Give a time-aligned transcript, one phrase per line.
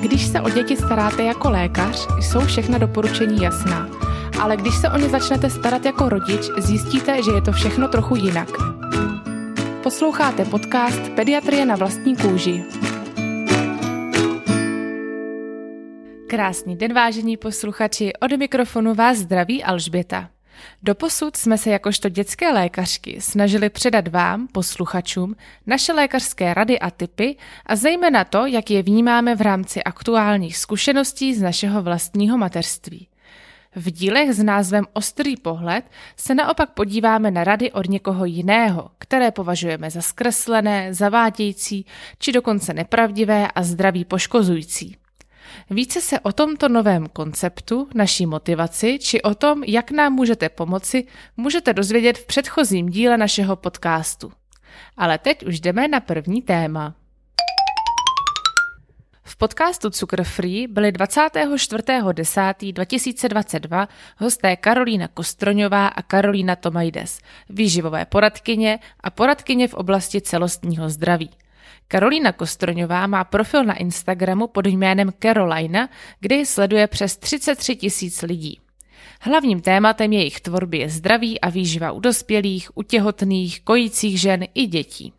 [0.00, 3.88] Když se o děti staráte jako lékař, jsou všechna doporučení jasná.
[4.40, 8.16] Ale když se o ně začnete starat jako rodič, zjistíte, že je to všechno trochu
[8.16, 8.48] jinak.
[9.82, 12.64] Posloucháte podcast Pediatrie na vlastní kůži.
[16.26, 20.31] Krásný den, vážení posluchači, od mikrofonu vás zdraví Alžběta.
[20.82, 25.36] Doposud jsme se jakožto dětské lékařky snažili předat vám, posluchačům,
[25.66, 27.36] naše lékařské rady a typy
[27.66, 33.08] a zejména to, jak je vnímáme v rámci aktuálních zkušeností z našeho vlastního mateřství.
[33.76, 35.84] V dílech s názvem Ostrý pohled
[36.16, 41.86] se naopak podíváme na rady od někoho jiného, které považujeme za zkreslené, zavádějící
[42.18, 44.96] či dokonce nepravdivé a zdraví poškozující.
[45.70, 51.06] Více se o tomto novém konceptu, naší motivaci, či o tom, jak nám můžete pomoci,
[51.36, 54.32] můžete dozvědět v předchozím díle našeho podcastu.
[54.96, 56.94] Ale teď už jdeme na první téma.
[59.24, 63.88] V podcastu Cukr Free byly 24.10.2022
[64.18, 71.30] hosté Karolína Kostroňová a Karolína Tomajdes, výživové poradkyně a poradkyně v oblasti celostního zdraví.
[71.88, 75.88] Karolína Kostroňová má profil na Instagramu pod jménem Carolina,
[76.20, 78.60] kde ji sleduje přes 33 tisíc lidí.
[79.20, 84.66] Hlavním tématem jejich tvorby je zdraví a výživa u dospělých, u těhotných, kojících žen i
[84.66, 85.12] dětí.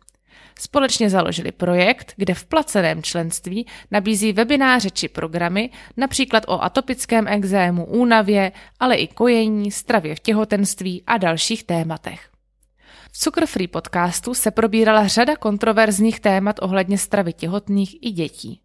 [0.58, 7.84] Společně založili projekt, kde v placeném členství nabízí webináře či programy, například o atopickém exému,
[7.84, 12.33] únavě, ale i kojení, stravě v těhotenství a dalších tématech.
[13.16, 18.60] V Cukr Free podcastu se probírala řada kontroverzních témat ohledně stravy těhotných i dětí.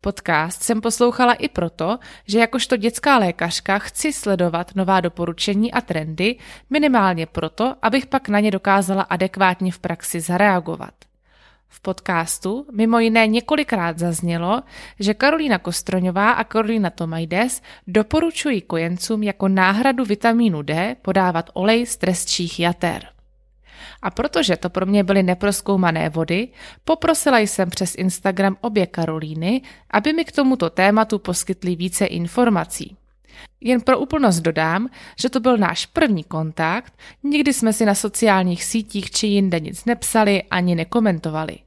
[0.00, 6.36] Podcast jsem poslouchala i proto, že jakožto dětská lékařka chci sledovat nová doporučení a trendy,
[6.70, 10.94] minimálně proto, abych pak na ně dokázala adekvátně v praxi zareagovat.
[11.68, 14.62] V podcastu mimo jiné několikrát zaznělo,
[15.00, 21.96] že Karolína Kostroňová a Karolína Tomajdes doporučují kojencům jako náhradu vitamínu D podávat olej z
[21.96, 23.11] trestčích jater.
[24.02, 26.48] A protože to pro mě byly neproskoumané vody,
[26.84, 32.96] poprosila jsem přes Instagram obě Karolíny, aby mi k tomuto tématu poskytly více informací.
[33.60, 34.88] Jen pro úplnost dodám,
[35.20, 36.92] že to byl náš první kontakt,
[37.22, 41.58] nikdy jsme si na sociálních sítích či jinde nic nepsali ani nekomentovali.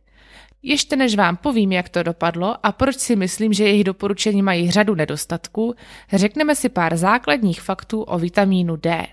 [0.63, 4.71] Ještě než vám povím, jak to dopadlo a proč si myslím, že jejich doporučení mají
[4.71, 5.75] řadu nedostatků,
[6.13, 9.07] řekneme si pár základních faktů o vitamínu D.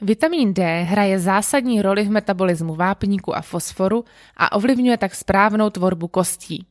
[0.00, 4.04] Vitamin D hraje zásadní roli v metabolismu vápníku a fosforu
[4.36, 6.66] a ovlivňuje tak správnou tvorbu kostí.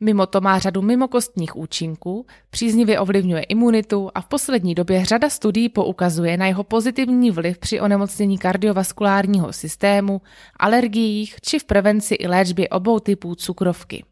[0.00, 5.68] Mimo to má řadu mimokostních účinků, příznivě ovlivňuje imunitu a v poslední době řada studií
[5.68, 10.20] poukazuje na jeho pozitivní vliv při onemocnění kardiovaskulárního systému,
[10.56, 14.04] alergiích či v prevenci i léčbě obou typů cukrovky.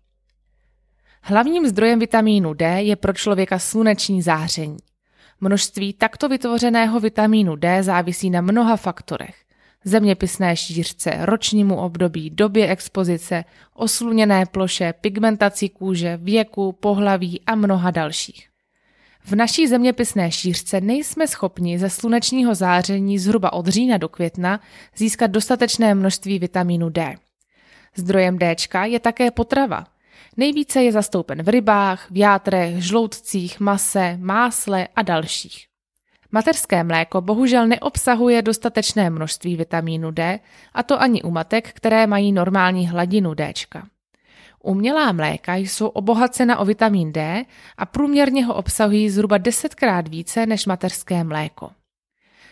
[1.22, 4.76] Hlavním zdrojem vitamínu D je pro člověka sluneční záření.
[5.42, 9.34] Množství takto vytvořeného vitamínu D závisí na mnoha faktorech.
[9.84, 18.48] Zeměpisné šířce, ročnímu období, době expozice, osluněné ploše, pigmentaci kůže, věku, pohlaví a mnoha dalších.
[19.24, 24.60] V naší zeměpisné šířce nejsme schopni ze slunečního záření zhruba od října do května
[24.96, 27.16] získat dostatečné množství vitamínu D.
[27.96, 29.86] Zdrojem D je také potrava–
[30.40, 35.66] Nejvíce je zastoupen v rybách, v játrech, žloutcích, mase, másle a dalších.
[36.32, 40.40] Mateřské mléko bohužel neobsahuje dostatečné množství vitamínu D,
[40.74, 43.52] a to ani u matek, které mají normální hladinu D.
[44.62, 47.44] Umělá mléka jsou obohacena o vitamin D
[47.78, 51.70] a průměrně ho obsahují zhruba desetkrát více než mateřské mléko.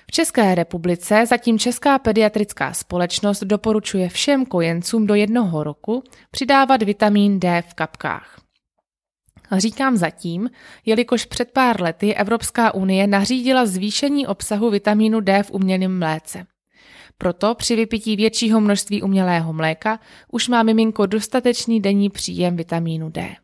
[0.08, 7.41] V České republice zatím Česká pediatrická společnost doporučuje všem kojencům do jednoho roku přidávat vitamin
[7.41, 8.41] D v kapkách.
[9.56, 10.50] Říkám zatím,
[10.86, 16.46] jelikož před pár lety Evropská unie nařídila zvýšení obsahu vitamínu D v umělém mléce.
[17.19, 20.00] Proto při vypití většího množství umělého mléka
[20.32, 23.37] už má miminko dostatečný denní příjem vitamínu D.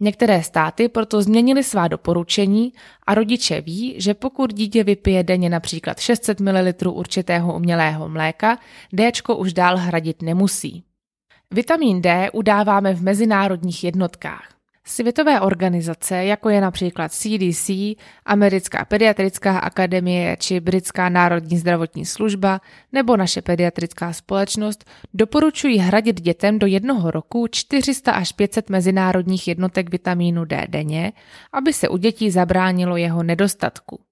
[0.00, 2.72] Některé státy proto změnily svá doporučení
[3.06, 8.58] a rodiče ví, že pokud dítě vypije denně například 600 ml určitého umělého mléka,
[8.92, 10.84] D už dál hradit nemusí.
[11.50, 14.57] Vitamin D udáváme v mezinárodních jednotkách.
[14.88, 17.70] Světové organizace, jako je například CDC,
[18.26, 22.60] Americká pediatrická akademie či Britská národní zdravotní služba
[22.92, 29.90] nebo naše pediatrická společnost, doporučují hradit dětem do jednoho roku 400 až 500 mezinárodních jednotek
[29.90, 31.12] vitamínu D denně,
[31.52, 34.07] aby se u dětí zabránilo jeho nedostatku.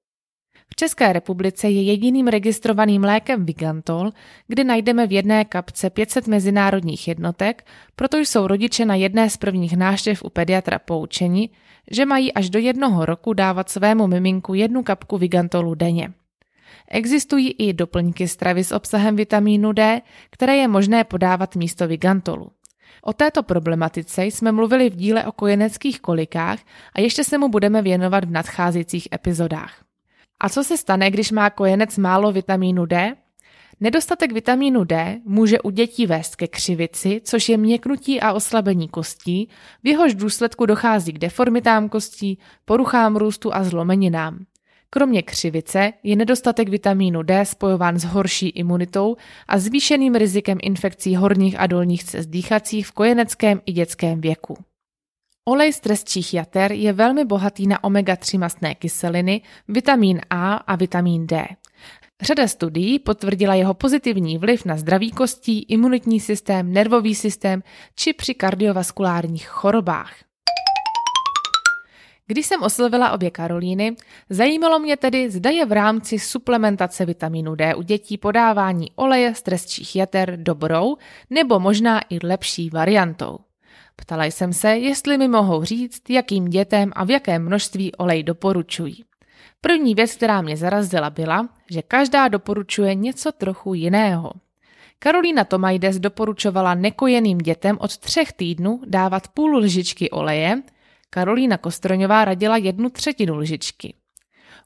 [0.68, 4.10] V České republice je jediným registrovaným lékem Vigantol,
[4.48, 7.66] kde najdeme v jedné kapce 500 mezinárodních jednotek,
[7.96, 11.50] proto jsou rodiče na jedné z prvních náštěv u pediatra poučeni,
[11.90, 16.12] že mají až do jednoho roku dávat svému miminku jednu kapku Vigantolu denně.
[16.90, 22.50] Existují i doplňky stravy s obsahem vitamínu D, které je možné podávat místo Vigantolu.
[23.02, 26.58] O této problematice jsme mluvili v díle o kojeneckých kolikách
[26.92, 29.85] a ještě se mu budeme věnovat v nadcházejících epizodách.
[30.40, 33.16] A co se stane, když má kojenec málo vitamínu D?
[33.80, 39.48] Nedostatek vitamínu D může u dětí vést ke křivici, což je měknutí a oslabení kostí,
[39.84, 44.38] v jehož důsledku dochází k deformitám kostí, poruchám růstu a zlomeninám.
[44.90, 49.16] Kromě křivice je nedostatek vitamínu D spojován s horší imunitou
[49.48, 54.56] a zvýšeným rizikem infekcí horních a dolních cest dýchacích v kojeneckém i dětském věku.
[55.48, 61.26] Olej z trestčích jater je velmi bohatý na omega-3 mastné kyseliny, vitamín A a vitamín
[61.26, 61.46] D.
[62.22, 67.62] Řada studií potvrdila jeho pozitivní vliv na zdraví kostí, imunitní systém, nervový systém
[67.94, 70.14] či při kardiovaskulárních chorobách.
[72.26, 73.96] Když jsem oslovila obě Karolíny,
[74.30, 79.42] zajímalo mě tedy, zda je v rámci suplementace vitamínu D u dětí podávání oleje z
[79.42, 80.96] trestčích jater dobrou
[81.30, 83.38] nebo možná i lepší variantou.
[83.96, 89.04] Ptala jsem se, jestli mi mohou říct, jakým dětem a v jakém množství olej doporučují.
[89.60, 94.32] První věc, která mě zarazila, byla, že každá doporučuje něco trochu jiného.
[94.98, 100.62] Karolína Tomajdes doporučovala nekojeným dětem od třech týdnů dávat půl lžičky oleje,
[101.10, 103.94] Karolína Kostroňová radila jednu třetinu lžičky.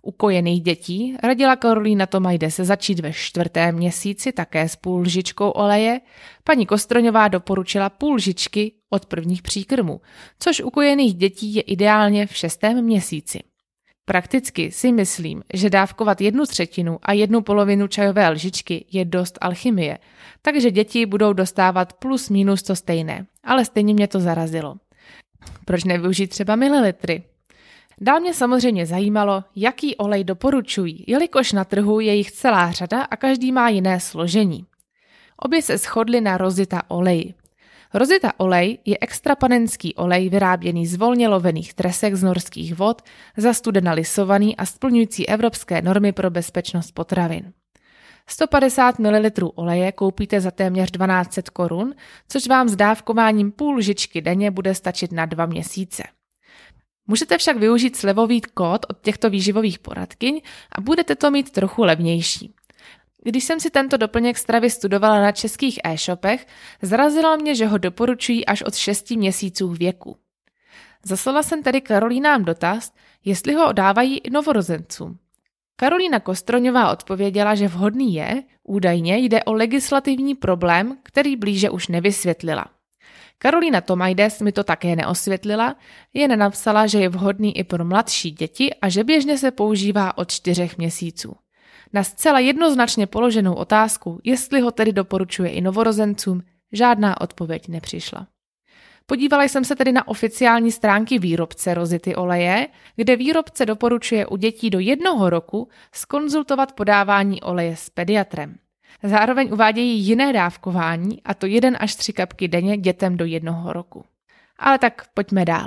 [0.02, 5.50] U kojených dětí radila Karolína Tomajde se začít ve čtvrtém měsíci také s půl lžičkou
[5.50, 6.00] oleje,
[6.44, 10.00] paní Kostroňová doporučila půl lžičky od prvních příkrmů,
[10.38, 13.41] což u kojených dětí je ideálně v šestém měsíci.
[14.05, 19.99] Prakticky si myslím, že dávkovat jednu třetinu a jednu polovinu čajové lžičky je dost alchymie,
[20.43, 24.76] takže děti budou dostávat plus minus to stejné, ale stejně mě to zarazilo.
[25.64, 27.23] Proč nevyužít třeba mililitry?
[28.00, 33.17] Dál mě samozřejmě zajímalo, jaký olej doporučují, jelikož na trhu je jich celá řada a
[33.17, 34.67] každý má jiné složení.
[35.37, 37.35] Obě se shodly na rozita oleji.
[37.94, 43.02] Rozita olej je extrapanenský olej vyráběný z volně lovených tresek z norských vod,
[43.37, 47.52] zastudena lisovaný a splňující evropské normy pro bezpečnost potravin.
[48.26, 51.94] 150 ml oleje koupíte za téměř 1200 korun,
[52.29, 56.02] což vám s dávkováním půl lžičky denně bude stačit na dva měsíce.
[57.11, 60.41] Můžete však využít slevový kód od těchto výživových poradkyň
[60.73, 62.55] a budete to mít trochu levnější.
[63.23, 66.47] Když jsem si tento doplněk stravy studovala na českých e-shopech,
[66.83, 70.17] zrazilo mě, že ho doporučují až od 6 měsíců věku.
[71.05, 72.93] Zaslala jsem tedy Karolínám dotaz,
[73.25, 75.19] jestli ho dávají i novorozencům.
[75.77, 82.67] Karolína Kostroňová odpověděla, že vhodný je, údajně jde o legislativní problém, který blíže už nevysvětlila.
[83.39, 85.77] Karolína Tomajdes mi to také neosvětlila,
[86.15, 90.31] jen napsala, že je vhodný i pro mladší děti a že běžně se používá od
[90.31, 91.35] čtyřech měsíců.
[91.93, 96.43] Na zcela jednoznačně položenou otázku, jestli ho tedy doporučuje i novorozencům,
[96.73, 98.27] žádná odpověď nepřišla.
[99.07, 104.71] Podívala jsem se tedy na oficiální stránky výrobce rozity oleje, kde výrobce doporučuje u dětí
[104.71, 108.59] do jednoho roku skonzultovat podávání oleje s pediatrem.
[109.03, 114.05] Zároveň uvádějí jiné dávkování, a to jeden až tři kapky denně dětem do jednoho roku.
[114.59, 115.67] Ale tak pojďme dál.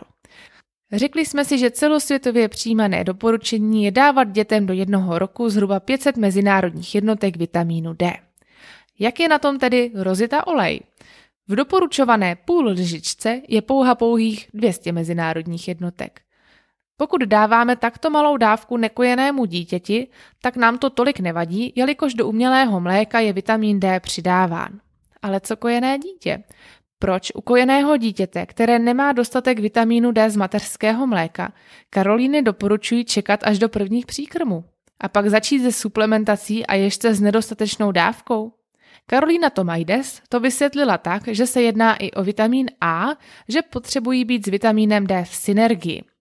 [0.92, 6.18] Řekli jsme si, že celosvětově přijímané doporučení je dávat dětem do jednoho roku zhruba 500
[6.18, 8.14] mezinárodních jednotek vitamínu D.
[9.00, 10.80] Jak je na tom tedy rozita olej?
[11.48, 16.22] V doporučované půl lžičce je pouha pouhých 200 mezinárodních jednotek.
[17.04, 20.08] Pokud dáváme takto malou dávku nekojenému dítěti,
[20.42, 24.80] tak nám to tolik nevadí, jelikož do umělého mléka je vitamin D přidáván.
[25.22, 26.44] Ale co kojené dítě?
[27.00, 31.54] Proč u kojeného dítěte, které nemá dostatek vitamínu D z mateřského mléka,
[31.90, 34.64] Karolíny doporučují čekat až do prvních příkrmů?
[35.00, 38.52] A pak začít se suplementací a ještě s nedostatečnou dávkou?
[39.06, 43.08] Karolína Tomajdes to vysvětlila tak, že se jedná i o vitamin A,
[43.48, 46.13] že potřebují být s vitamínem D v synergii.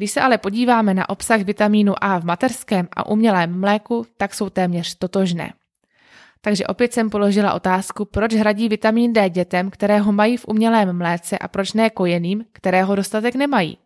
[0.00, 4.50] Když se ale podíváme na obsah vitamínu A v materském a umělém mléku, tak jsou
[4.50, 5.52] téměř totožné.
[6.40, 10.98] Takže opět jsem položila otázku, proč hradí vitamin D dětem, které ho mají v umělém
[10.98, 13.78] mléce a proč ne kojeným, kterého dostatek nemají.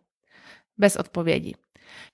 [0.77, 1.55] Bez odpovědi.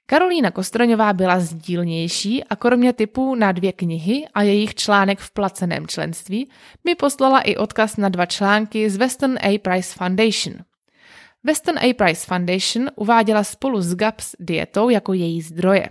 [0.06, 5.88] Karolína Kostroňová byla sdílnější a kromě typů na dvě knihy a jejich článek v placeném
[5.88, 6.50] členství
[6.84, 9.60] mi poslala i odkaz na dva články z Western A.
[9.60, 10.71] Price Foundation.
[11.44, 11.94] Western A.
[11.94, 15.90] Price Foundation uváděla spolu s GAPS dietou jako její zdroje.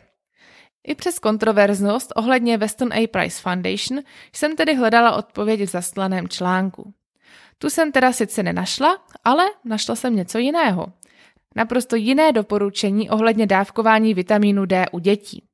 [0.87, 3.07] I přes kontroverznost ohledně Weston A.
[3.07, 4.03] Price Foundation
[4.33, 6.95] jsem tedy hledala odpověď v zaslaném článku.
[7.59, 10.87] Tu jsem teda sice nenašla, ale našla jsem něco jiného.
[11.57, 15.50] Naprosto jiné doporučení ohledně dávkování vitamínu D u dětí.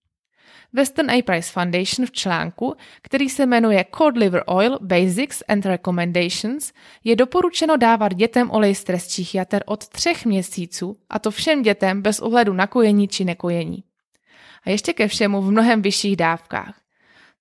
[0.72, 1.22] Western A.
[1.22, 6.72] Price Foundation v článku, který se jmenuje Cod Liver Oil Basics and Recommendations,
[7.04, 12.02] je doporučeno dávat dětem olej z trestčích jater od třech měsíců, a to všem dětem
[12.02, 13.84] bez ohledu na kojení či nekojení.
[14.64, 16.80] A ještě ke všemu v mnohem vyšších dávkách.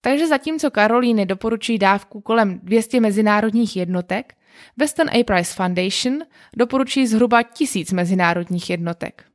[0.02, 4.34] Takže zatímco Karolíny doporučují dávku kolem 200 mezinárodních jednotek,
[4.78, 5.24] Western A.
[5.24, 6.20] Price Foundation
[6.58, 9.26] doporučují zhruba tisíc mezinárodních jednotek.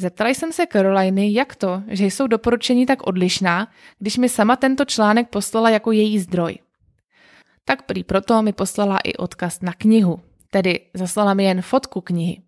[0.00, 4.84] Zeptala jsem se Caroliny, jak to, že jsou doporučení tak odlišná, když mi sama tento
[4.84, 6.58] článek poslala jako její zdroj.
[7.64, 12.42] Tak prý proto mi poslala i odkaz na knihu, tedy zaslala mi jen fotku knihy.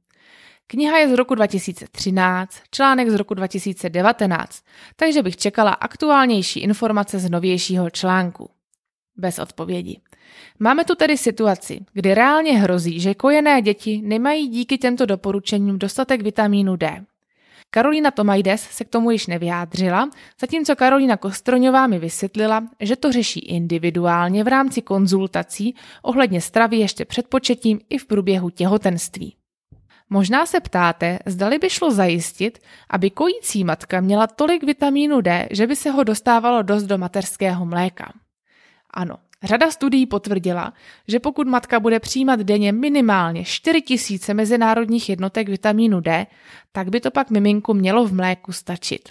[0.66, 4.64] Kniha je z roku 2013, článek z roku 2019,
[4.97, 8.50] takže bych čekala aktuálnější informace z novějšího článku.
[9.16, 10.00] Bez odpovědi.
[10.59, 16.23] Máme tu tedy situaci, kdy reálně hrozí, že kojené děti nemají díky těmto doporučením dostatek
[16.23, 17.04] vitamínu D.
[17.71, 20.11] Karolina Tomajdes se k tomu již nevyjádřila,
[20.41, 27.05] zatímco Karolina Kostroňová mi vysvětlila, že to řeší individuálně v rámci konzultací ohledně stravy ještě
[27.05, 29.35] před početím i v průběhu těhotenství.
[30.11, 32.59] Možná se ptáte, zdali by šlo zajistit,
[32.91, 37.67] aby kojící matka měla tolik vitamínu D, že by se ho dostávalo dost do mateřského
[37.67, 38.12] mléka.
[38.91, 40.73] Ano, Řada studií potvrdila,
[41.09, 46.26] že pokud matka bude přijímat denně minimálně 4000 mezinárodních jednotek vitamínu D,
[46.73, 49.09] tak by to pak miminku mělo v mléku stačit.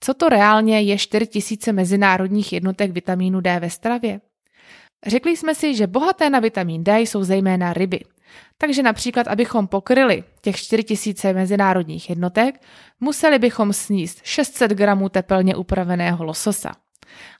[0.00, 4.20] Co to reálně je 4000 mezinárodních jednotek vitamínu D ve stravě?
[5.06, 8.00] Řekli jsme si, že bohaté na vitamin D jsou zejména ryby.
[8.58, 12.62] Takže například, abychom pokryli těch 4000 mezinárodních jednotek,
[13.00, 16.72] museli bychom sníst 600 gramů tepelně upraveného lososa.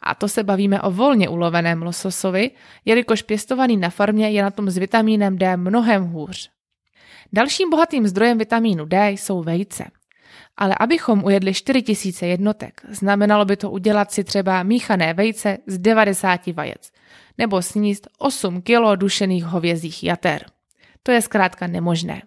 [0.00, 2.50] A to se bavíme o volně uloveném lososovi,
[2.84, 6.50] jelikož pěstovaný na farmě je na tom s vitamínem D mnohem hůř.
[7.32, 9.84] Dalším bohatým zdrojem vitamínu D jsou vejce.
[10.56, 16.46] Ale abychom ujedli 4000 jednotek, znamenalo by to udělat si třeba míchané vejce z 90
[16.46, 16.90] vajec,
[17.38, 20.44] nebo sníst 8 kg dušených hovězích jater.
[21.02, 22.22] To je zkrátka nemožné.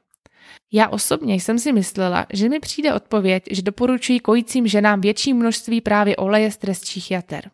[0.72, 5.82] Já osobně jsem si myslela, že mi přijde odpověď, že doporučuji kojícím ženám větší množství
[5.82, 7.52] právě oleje z trestčích jater.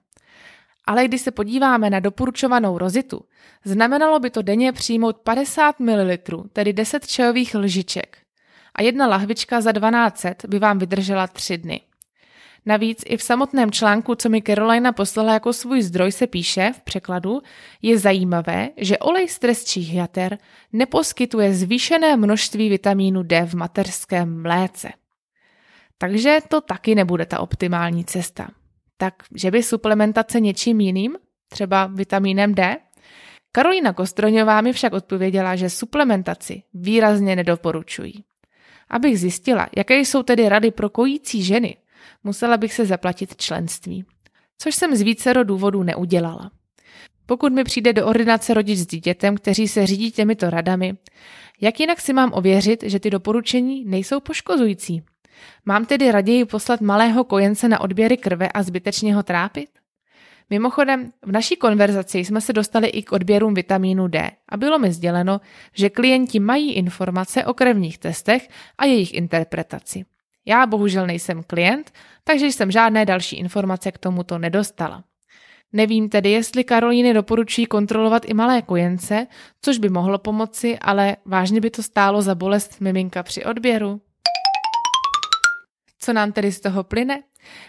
[0.88, 3.22] Ale když se podíváme na doporučovanou rozitu,
[3.65, 6.18] znamenalo by to denně přijmout 50 ml,
[6.53, 8.18] tedy 10 čajových lžiček.
[8.75, 11.82] A jedna lahvička za 1200 by vám vydržela 3 dny.
[12.66, 16.82] Navíc i v samotném článku, co mi Carolina poslala jako svůj zdroj, se píše v
[16.82, 17.42] překladu,
[17.82, 20.38] je zajímavé, že olej z trestčích jater
[20.74, 24.89] neposkytuje zvýšené množství vitamínu D v mateřském mléce.
[25.98, 28.48] Takže to taky nebude ta optimální cesta.
[28.98, 31.16] Tak, že by suplementace něčím jiným,
[31.50, 32.78] třeba vitamínem D?
[33.51, 38.24] Karolina Kostroňová mi však odpověděla, že suplementaci výrazně nedoporučují.
[38.89, 41.78] Abych zjistila, jaké jsou tedy rady pro kojící ženy,
[42.23, 44.05] musela bych se zaplatit členství.
[44.57, 46.51] Což jsem z vícero důvodů neudělala.
[47.25, 50.97] Pokud mi přijde do ordinace rodič s dítětem, kteří se řídí těmito radami,
[51.61, 55.03] jak jinak si mám ověřit, že ty doporučení nejsou poškozující?
[55.65, 59.69] Mám tedy raději poslat malého kojence na odběry krve a zbytečně ho trápit?
[60.49, 64.91] Mimochodem, v naší konverzaci jsme se dostali i k odběrům vitamínu D a bylo mi
[64.91, 65.41] sděleno,
[65.73, 70.05] že klienti mají informace o krevních testech a jejich interpretaci.
[70.46, 71.91] Já bohužel nejsem klient,
[72.24, 75.03] takže jsem žádné další informace k tomuto nedostala.
[75.74, 79.27] Nevím tedy, jestli Karolíny doporučují kontrolovat i malé kojence,
[79.62, 84.01] což by mohlo pomoci, ale vážně by to stálo za bolest miminka při odběru.
[86.00, 87.24] Co nám tedy z toho plyne?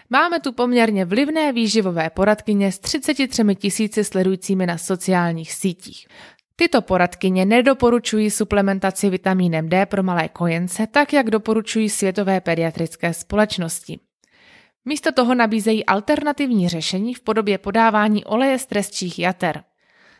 [0.09, 6.07] Máme tu poměrně vlivné výživové poradkyně s 33 tisíci sledujícími na sociálních sítích.
[6.55, 13.99] Tyto poradkyně nedoporučují suplementaci vitamínem D pro malé kojence, tak jak doporučují Světové pediatrické společnosti.
[14.85, 19.63] Místo toho nabízejí alternativní řešení v podobě podávání oleje z trestčích jater.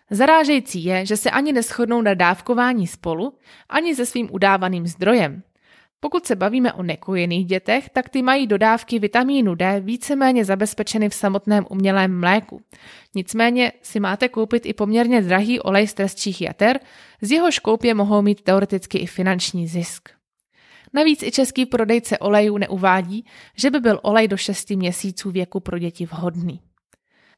[0.09, 3.38] Zarážející je, že se ani neschodnou na dávkování spolu,
[3.69, 5.43] ani se svým udávaným zdrojem.
[6.03, 11.13] Pokud se bavíme o nekojených dětech, tak ty mají dodávky vitamínu D víceméně zabezpečeny v
[11.13, 12.62] samotném umělém mléku.
[13.15, 16.79] Nicméně si máte koupit i poměrně drahý olej z trestčích jater,
[17.22, 20.10] z jehož koupě mohou mít teoreticky i finanční zisk.
[20.93, 25.79] Navíc i český prodejce olejů neuvádí, že by byl olej do 6 měsíců věku pro
[25.79, 26.62] děti vhodný.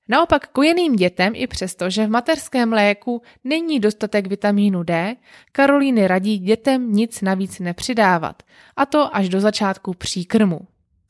[0.09, 5.15] Naopak kojeným dětem i přesto, že v mateřském mléku není dostatek vitamínu D,
[5.51, 8.43] Karolíny radí dětem nic navíc nepřidávat,
[8.75, 10.59] a to až do začátku příkrmu.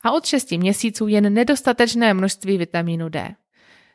[0.03, 3.35] a od 6 měsíců jen nedostatečné množství vitamínu D.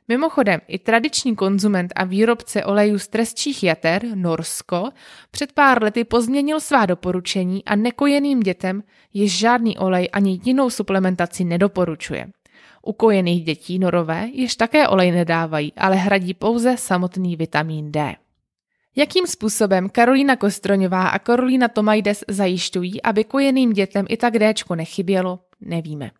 [0.08, 4.90] Mimochodem, i tradiční konzument a výrobce olejů z trestčích jater, Norsko,
[5.30, 11.44] před pár lety pozměnil svá doporučení a nekojeným dětem již žádný olej ani jinou suplementaci
[11.44, 12.26] nedoporučuje.
[12.82, 18.16] U kojených dětí norové již také olej nedávají, ale hradí pouze samotný vitamin D.
[18.96, 25.38] Jakým způsobem Karolína Kostroňová a Karolína Tomajdes zajišťují, aby kojeným dětem i tak Dčko nechybělo,
[25.60, 26.10] nevíme.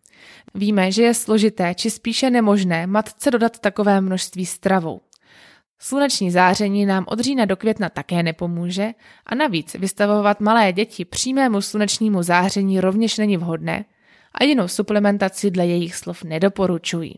[0.55, 5.01] Víme, že je složité, či spíše nemožné matce dodat takové množství stravou.
[5.79, 8.93] Sluneční záření nám od října do května také nepomůže
[9.27, 13.85] a navíc vystavovat malé děti přímému slunečnímu záření rovněž není vhodné
[14.41, 17.15] a jinou suplementaci dle jejich slov nedoporučují.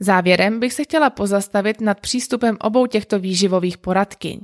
[0.00, 4.40] Závěrem bych se chtěla pozastavit nad přístupem obou těchto výživových poradkyň.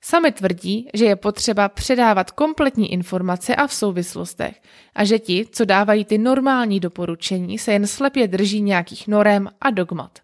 [0.00, 4.60] Sami tvrdí, že je potřeba předávat kompletní informace a v souvislostech
[4.94, 9.70] a že ti, co dávají ty normální doporučení, se jen slepě drží nějakých norem a
[9.70, 10.18] dogmat.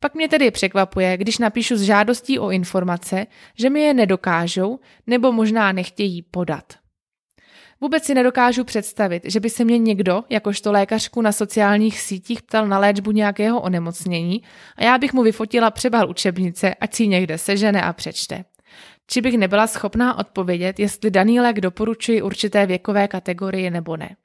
[0.00, 5.32] Pak mě tedy překvapuje, když napíšu s žádostí o informace, že mi je nedokážou nebo
[5.32, 6.81] možná nechtějí podat.
[7.82, 12.68] Vůbec si nedokážu představit, že by se mě někdo, jakožto lékařku na sociálních sítích, ptal
[12.68, 14.42] na léčbu nějakého onemocnění
[14.76, 18.44] a já bych mu vyfotila přebal učebnice, ať si někde sežene a přečte
[19.06, 24.16] či bych nebyla schopná odpovědět, jestli daný lék doporučuji určité věkové kategorii nebo ne.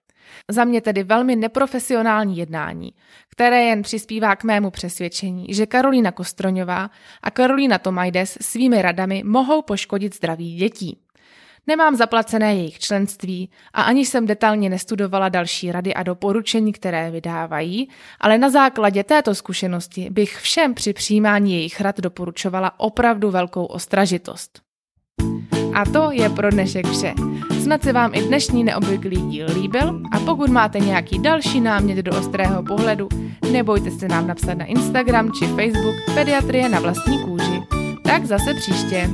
[0.52, 2.94] Za mě tedy velmi neprofesionální jednání,
[3.32, 6.90] které jen přispívá k mému přesvědčení, že Karolína Kostroňová
[7.24, 11.00] a Karolína Tomajdes svými radami mohou poškodit zdraví dětí.
[11.70, 17.90] Nemám zaplacené jejich členství a ani jsem detailně nestudovala další rady a doporučení, které vydávají,
[18.20, 24.62] ale na základě této zkušenosti bych všem při přijímání jejich rad doporučovala opravdu velkou ostražitost.
[25.74, 27.14] A to je pro dnešek vše.
[27.64, 32.20] Snad se vám i dnešní neobvyklý díl líbil a pokud máte nějaký další námět do
[32.20, 33.10] ostrého pohledu,
[33.52, 37.62] nebojte se nám napsat na Instagram či Facebook Pediatrie na vlastní kůži.
[38.04, 39.10] Tak zase příště.